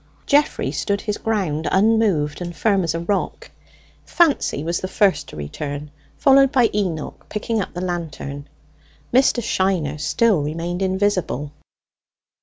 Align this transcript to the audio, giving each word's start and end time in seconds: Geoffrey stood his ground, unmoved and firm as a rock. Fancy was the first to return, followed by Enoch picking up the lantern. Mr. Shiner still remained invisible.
Geoffrey 0.25 0.71
stood 0.71 1.01
his 1.01 1.19
ground, 1.19 1.67
unmoved 1.71 2.41
and 2.41 2.55
firm 2.55 2.83
as 2.83 2.95
a 2.95 3.01
rock. 3.01 3.51
Fancy 4.03 4.63
was 4.63 4.79
the 4.79 4.87
first 4.87 5.27
to 5.27 5.35
return, 5.35 5.91
followed 6.17 6.51
by 6.51 6.71
Enoch 6.73 7.27
picking 7.29 7.61
up 7.61 7.75
the 7.75 7.81
lantern. 7.81 8.47
Mr. 9.13 9.43
Shiner 9.43 9.99
still 9.99 10.41
remained 10.41 10.81
invisible. 10.81 11.51